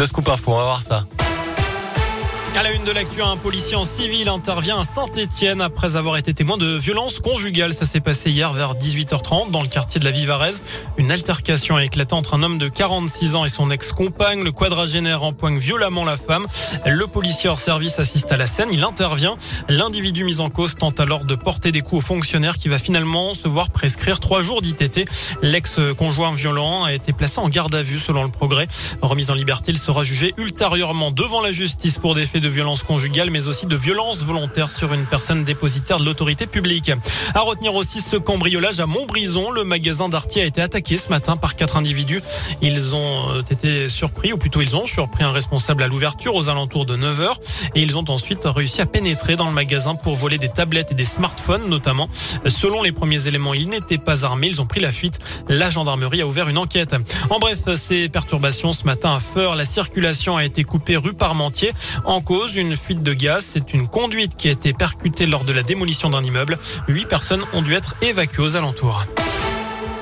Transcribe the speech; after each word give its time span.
Le 0.00 0.06
scoop 0.06 0.28
info, 0.28 0.52
on 0.52 0.58
va 0.58 0.62
voir 0.62 0.80
ça. 0.80 1.04
À 2.58 2.64
la 2.64 2.72
une 2.72 2.82
de 2.82 2.90
l'actu, 2.90 3.22
un 3.22 3.36
policier 3.36 3.76
en 3.76 3.84
civil 3.84 4.28
intervient 4.28 4.80
à 4.80 4.84
Saint-Etienne 4.84 5.60
après 5.60 5.94
avoir 5.94 6.16
été 6.16 6.34
témoin 6.34 6.56
de 6.56 6.76
violences 6.76 7.20
conjugales. 7.20 7.72
Ça 7.72 7.86
s'est 7.86 8.00
passé 8.00 8.32
hier 8.32 8.52
vers 8.52 8.74
18h30 8.74 9.52
dans 9.52 9.62
le 9.62 9.68
quartier 9.68 10.00
de 10.00 10.04
la 10.04 10.10
Vivarez. 10.10 10.54
Une 10.96 11.12
altercation 11.12 11.76
a 11.76 11.84
éclaté 11.84 12.14
entre 12.14 12.34
un 12.34 12.42
homme 12.42 12.58
de 12.58 12.66
46 12.66 13.36
ans 13.36 13.44
et 13.44 13.48
son 13.48 13.70
ex-compagne. 13.70 14.42
Le 14.42 14.50
quadragénaire 14.50 15.22
empoigne 15.22 15.56
violemment 15.58 16.04
la 16.04 16.16
femme. 16.16 16.48
Le 16.84 17.06
policier 17.06 17.48
hors 17.48 17.60
service 17.60 18.00
assiste 18.00 18.32
à 18.32 18.36
la 18.36 18.48
scène. 18.48 18.70
Il 18.72 18.82
intervient. 18.82 19.36
L'individu 19.68 20.24
mis 20.24 20.40
en 20.40 20.50
cause 20.50 20.74
tente 20.74 20.98
alors 20.98 21.24
de 21.24 21.36
porter 21.36 21.70
des 21.70 21.82
coups 21.82 22.02
au 22.02 22.06
fonctionnaire 22.08 22.58
qui 22.58 22.68
va 22.68 22.78
finalement 22.78 23.34
se 23.34 23.46
voir 23.46 23.70
prescrire 23.70 24.18
trois 24.18 24.42
jours 24.42 24.62
d'ITT. 24.62 25.08
L'ex-conjoint 25.42 26.32
violent 26.32 26.82
a 26.82 26.92
été 26.92 27.12
placé 27.12 27.38
en 27.38 27.48
garde 27.48 27.76
à 27.76 27.82
vue 27.82 28.00
selon 28.00 28.24
le 28.24 28.30
progrès. 28.30 28.66
Remise 29.00 29.30
en 29.30 29.34
liberté, 29.34 29.70
il 29.70 29.78
sera 29.78 30.02
jugé 30.02 30.34
ultérieurement 30.38 31.12
devant 31.12 31.40
la 31.40 31.52
justice 31.52 31.98
pour 31.98 32.16
des 32.16 32.26
faits 32.26 32.42
de 32.42 32.47
de 32.48 32.54
violence 32.54 32.82
conjugale, 32.82 33.28
mais 33.30 33.46
aussi 33.46 33.66
de 33.66 33.76
violence 33.76 34.24
volontaire 34.24 34.70
sur 34.70 34.94
une 34.94 35.04
personne 35.04 35.44
dépositaire 35.44 35.98
de 35.98 36.06
l'autorité 36.06 36.46
publique. 36.46 36.90
À 37.34 37.40
retenir 37.40 37.74
aussi 37.74 38.00
ce 38.00 38.16
cambriolage 38.16 38.80
à 38.80 38.86
Montbrison. 38.86 39.50
Le 39.50 39.64
magasin 39.64 40.08
d'Arty 40.08 40.40
a 40.40 40.46
été 40.46 40.62
attaqué 40.62 40.96
ce 40.96 41.10
matin 41.10 41.36
par 41.36 41.56
quatre 41.56 41.76
individus. 41.76 42.22
Ils 42.62 42.94
ont 42.94 43.30
euh, 43.32 43.42
été 43.50 43.90
surpris, 43.90 44.32
ou 44.32 44.38
plutôt 44.38 44.62
ils 44.62 44.76
ont 44.76 44.86
surpris 44.86 45.24
un 45.24 45.30
responsable 45.30 45.82
à 45.82 45.88
l'ouverture 45.88 46.34
aux 46.36 46.48
alentours 46.48 46.86
de 46.86 46.96
9h. 46.96 47.34
Et 47.74 47.82
ils 47.82 47.98
ont 47.98 48.04
ensuite 48.08 48.44
réussi 48.46 48.80
à 48.80 48.86
pénétrer 48.86 49.36
dans 49.36 49.48
le 49.48 49.54
magasin 49.54 49.94
pour 49.94 50.16
voler 50.16 50.38
des 50.38 50.48
tablettes 50.48 50.92
et 50.92 50.94
des 50.94 51.04
smartphones 51.04 51.68
notamment. 51.68 52.08
Selon 52.46 52.82
les 52.82 52.92
premiers 52.92 53.26
éléments, 53.26 53.52
ils 53.52 53.68
n'étaient 53.68 53.98
pas 53.98 54.24
armés. 54.24 54.48
Ils 54.48 54.62
ont 54.62 54.66
pris 54.66 54.80
la 54.80 54.90
fuite. 54.90 55.18
La 55.48 55.68
gendarmerie 55.68 56.22
a 56.22 56.26
ouvert 56.26 56.48
une 56.48 56.58
enquête. 56.58 56.96
En 57.28 57.40
bref, 57.40 57.58
ces 57.74 58.08
perturbations 58.08 58.72
ce 58.72 58.84
matin 58.84 59.16
à 59.16 59.20
Feur, 59.20 59.54
la 59.54 59.66
circulation 59.66 60.38
a 60.38 60.46
été 60.46 60.64
coupée 60.64 60.96
rue 60.96 61.12
Parmentier 61.12 61.72
en 62.06 62.22
cause 62.22 62.37
une 62.46 62.76
fuite 62.76 63.02
de 63.02 63.12
gaz. 63.12 63.44
C'est 63.52 63.74
une 63.74 63.88
conduite 63.88 64.36
qui 64.36 64.48
a 64.48 64.52
été 64.52 64.72
percutée 64.72 65.26
lors 65.26 65.44
de 65.44 65.52
la 65.52 65.62
démolition 65.62 66.10
d'un 66.10 66.22
immeuble. 66.22 66.58
Huit 66.86 67.06
personnes 67.06 67.42
ont 67.52 67.62
dû 67.62 67.74
être 67.74 67.96
évacuées 68.02 68.42
aux 68.42 68.56
alentours. 68.56 69.06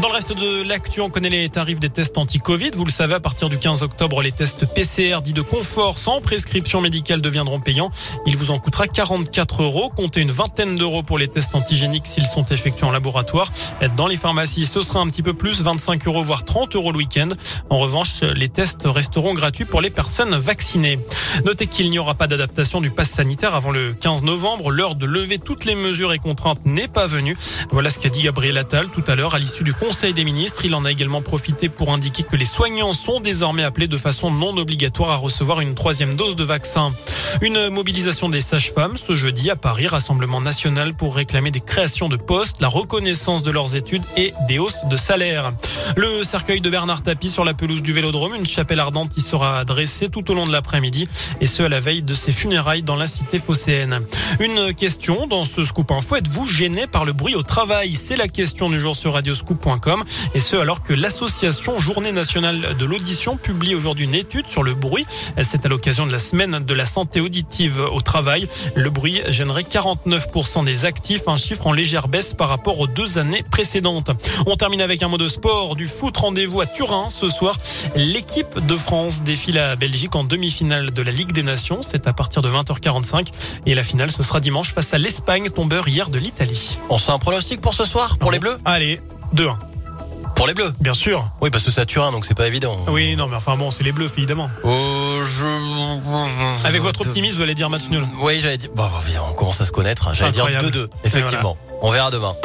Dans 0.00 0.06
le 0.06 0.14
reste 0.14 0.32
de 0.32 0.62
l'actu, 0.62 1.00
on 1.00 1.10
connaît 1.10 1.28
les 1.28 1.48
tarifs 1.48 1.80
des 1.80 1.90
tests 1.90 2.18
anti-Covid. 2.18 2.70
Vous 2.74 2.84
le 2.84 2.90
savez, 2.90 3.14
à 3.14 3.20
partir 3.20 3.48
du 3.48 3.58
15 3.58 3.82
octobre, 3.82 4.22
les 4.22 4.30
tests 4.30 4.64
PCR 4.64 5.18
dits 5.24 5.32
de 5.32 5.42
confort 5.42 5.98
sans 5.98 6.20
prescription 6.20 6.80
médicale 6.80 7.20
deviendront 7.20 7.58
payants. 7.58 7.90
Il 8.24 8.36
vous 8.36 8.52
en 8.52 8.60
coûtera 8.60 8.86
44 8.86 9.64
euros. 9.64 9.90
Comptez 9.90 10.20
une 10.20 10.30
vingtaine 10.30 10.76
d'euros 10.76 11.02
pour 11.02 11.18
les 11.18 11.26
tests 11.26 11.52
antigéniques 11.56 12.06
s'ils 12.06 12.26
sont 12.26 12.46
effectués 12.46 12.86
en 12.86 12.92
laboratoire. 12.92 13.50
Dans 13.96 14.06
les 14.06 14.16
pharmacies, 14.16 14.66
ce 14.66 14.82
sera 14.82 15.00
un 15.00 15.08
petit 15.08 15.22
peu 15.22 15.34
plus, 15.34 15.62
25 15.62 16.06
euros 16.06 16.22
voire 16.22 16.44
30 16.44 16.76
euros 16.76 16.92
le 16.92 16.98
week-end. 16.98 17.30
En 17.68 17.78
revanche, 17.78 18.20
les 18.20 18.48
tests 18.48 18.82
resteront 18.84 19.34
gratuits 19.34 19.64
pour 19.64 19.80
les 19.80 19.90
personnes 19.90 20.36
vaccinées. 20.36 21.00
Notez 21.44 21.66
qu'il 21.66 21.90
n'y 21.90 21.98
aura 21.98 22.14
pas 22.14 22.28
d'adaptation 22.28 22.80
du 22.80 22.90
pass 22.90 23.10
sanitaire 23.10 23.56
avant 23.56 23.72
le 23.72 23.92
15 23.94 24.22
novembre. 24.22 24.70
L'heure 24.70 24.94
de 24.94 25.06
lever 25.06 25.40
toutes 25.40 25.64
les 25.64 25.74
mesures 25.74 26.12
et 26.12 26.20
contraintes 26.20 26.64
n'est 26.66 26.86
pas 26.86 27.08
venue. 27.08 27.36
Voilà 27.70 27.90
ce 27.90 27.98
qu'a 27.98 28.10
dit 28.10 28.22
Gabriel 28.22 28.58
Attal 28.58 28.86
tout 28.90 29.02
à 29.08 29.16
l'heure 29.16 29.34
à 29.34 29.40
l'issue 29.40 29.64
du 29.64 29.74
Conseil 29.88 30.12
des 30.12 30.24
ministres. 30.24 30.66
Il 30.66 30.74
en 30.74 30.84
a 30.84 30.92
également 30.92 31.22
profité 31.22 31.70
pour 31.70 31.94
indiquer 31.94 32.22
que 32.22 32.36
les 32.36 32.44
soignants 32.44 32.92
sont 32.92 33.20
désormais 33.20 33.62
appelés 33.64 33.86
de 33.86 33.96
façon 33.96 34.30
non 34.30 34.54
obligatoire 34.58 35.12
à 35.12 35.16
recevoir 35.16 35.62
une 35.62 35.74
troisième 35.74 36.12
dose 36.12 36.36
de 36.36 36.44
vaccin. 36.44 36.92
Une 37.40 37.70
mobilisation 37.70 38.28
des 38.28 38.42
sages-femmes 38.42 38.98
ce 38.98 39.14
jeudi 39.14 39.48
à 39.48 39.56
Paris, 39.56 39.86
rassemblement 39.86 40.42
national 40.42 40.92
pour 40.92 41.16
réclamer 41.16 41.50
des 41.50 41.62
créations 41.62 42.10
de 42.10 42.16
postes, 42.16 42.60
la 42.60 42.68
reconnaissance 42.68 43.42
de 43.42 43.50
leurs 43.50 43.76
études 43.76 44.04
et 44.18 44.34
des 44.46 44.58
hausses 44.58 44.84
de 44.90 44.96
salaire. 44.96 45.54
Le 45.96 46.22
cercueil 46.22 46.60
de 46.60 46.68
Bernard 46.68 47.02
Tapie 47.02 47.30
sur 47.30 47.46
la 47.46 47.54
pelouse 47.54 47.80
du 47.80 47.94
Vélodrome, 47.94 48.34
une 48.34 48.44
chapelle 48.44 48.80
ardente 48.80 49.16
y 49.16 49.22
sera 49.22 49.64
dressée 49.64 50.10
tout 50.10 50.30
au 50.30 50.34
long 50.34 50.46
de 50.46 50.52
l'après-midi 50.52 51.08
et 51.40 51.46
ce 51.46 51.62
à 51.62 51.70
la 51.70 51.80
veille 51.80 52.02
de 52.02 52.12
ses 52.12 52.32
funérailles 52.32 52.82
dans 52.82 52.96
la 52.96 53.06
cité 53.06 53.38
phocéenne. 53.38 54.00
Une 54.38 54.74
question 54.74 55.26
dans 55.26 55.46
ce 55.46 55.64
scoop 55.64 55.90
info, 55.92 56.16
êtes-vous 56.16 56.46
gêné 56.46 56.86
par 56.86 57.06
le 57.06 57.14
bruit 57.14 57.36
au 57.36 57.42
travail? 57.42 57.94
C'est 57.94 58.16
la 58.16 58.28
question 58.28 58.68
du 58.68 58.80
jour 58.80 58.94
sur 58.94 59.14
radioscoop.com. 59.14 59.77
Et 60.34 60.40
ce, 60.40 60.56
alors 60.56 60.82
que 60.82 60.92
l'association 60.92 61.78
Journée 61.78 62.12
nationale 62.12 62.76
de 62.76 62.84
l'audition 62.84 63.36
publie 63.36 63.74
aujourd'hui 63.74 64.04
une 64.04 64.14
étude 64.14 64.46
sur 64.46 64.62
le 64.62 64.74
bruit. 64.74 65.06
C'est 65.42 65.64
à 65.64 65.68
l'occasion 65.68 66.06
de 66.06 66.12
la 66.12 66.18
semaine 66.18 66.58
de 66.58 66.74
la 66.74 66.86
santé 66.86 67.20
auditive 67.20 67.80
au 67.92 68.00
travail. 68.00 68.48
Le 68.74 68.90
bruit 68.90 69.22
gênerait 69.28 69.62
49% 69.62 70.64
des 70.64 70.84
actifs, 70.84 71.28
un 71.28 71.36
chiffre 71.36 71.66
en 71.66 71.72
légère 71.72 72.08
baisse 72.08 72.34
par 72.34 72.48
rapport 72.48 72.80
aux 72.80 72.86
deux 72.86 73.18
années 73.18 73.44
précédentes. 73.50 74.10
On 74.46 74.56
termine 74.56 74.80
avec 74.80 75.02
un 75.02 75.08
mot 75.08 75.16
de 75.16 75.28
sport, 75.28 75.76
du 75.76 75.86
foot. 75.86 76.16
Rendez-vous 76.16 76.60
à 76.60 76.66
Turin 76.66 77.08
ce 77.10 77.28
soir. 77.28 77.58
L'équipe 77.94 78.58
de 78.66 78.76
France 78.76 79.22
défile 79.22 79.58
à 79.58 79.76
Belgique 79.76 80.14
en 80.14 80.24
demi-finale 80.24 80.90
de 80.90 81.02
la 81.02 81.12
Ligue 81.12 81.32
des 81.32 81.42
Nations. 81.42 81.80
C'est 81.82 82.06
à 82.06 82.12
partir 82.12 82.42
de 82.42 82.48
20h45. 82.48 83.28
Et 83.66 83.74
la 83.74 83.82
finale, 83.82 84.10
ce 84.10 84.22
sera 84.22 84.40
dimanche 84.40 84.74
face 84.74 84.92
à 84.94 84.98
l'Espagne, 84.98 85.50
tombeur 85.50 85.88
hier 85.88 86.08
de 86.10 86.18
l'Italie. 86.18 86.78
On 86.88 86.98
se 86.98 87.06
fait 87.06 87.12
un 87.12 87.18
pronostic 87.18 87.60
pour 87.60 87.74
ce 87.74 87.84
soir, 87.84 88.18
pour 88.18 88.30
les 88.30 88.38
Bleus 88.38 88.58
Allez, 88.64 89.00
2-1. 89.34 89.67
Pour 90.38 90.46
les 90.46 90.54
Bleus 90.54 90.72
Bien 90.78 90.94
sûr. 90.94 91.28
Oui, 91.40 91.50
parce 91.50 91.64
que 91.64 91.72
c'est 91.72 91.80
à 91.80 91.84
Turin, 91.84 92.12
donc 92.12 92.24
c'est 92.24 92.36
pas 92.36 92.46
évident. 92.46 92.76
Oui, 92.86 93.16
non, 93.16 93.26
mais 93.26 93.34
enfin 93.34 93.56
bon, 93.56 93.72
c'est 93.72 93.82
les 93.82 93.90
Bleus, 93.90 94.08
évidemment. 94.16 94.48
Oh, 94.62 95.18
je... 95.20 96.64
Avec 96.64 96.80
votre 96.80 97.00
optimisme, 97.00 97.38
vous 97.38 97.42
allez 97.42 97.56
dire 97.56 97.68
match 97.68 97.88
nul. 97.90 98.04
Oui, 98.20 98.38
j'allais 98.38 98.56
dire... 98.56 98.70
Bon, 98.72 98.88
on 99.28 99.32
commence 99.34 99.60
à 99.60 99.66
se 99.66 99.72
connaître. 99.72 100.14
J'allais 100.14 100.30
dire 100.30 100.46
2-2, 100.46 100.86
effectivement. 101.02 101.56
On 101.82 101.90
verra 101.90 102.12
demain. 102.12 102.36